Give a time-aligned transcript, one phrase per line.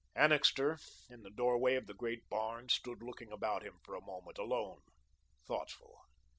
[0.15, 0.79] Annixter,
[1.11, 4.81] in the doorway of the great barn, stood looking about him for a moment, alone,
[5.45, 5.95] thoughtful.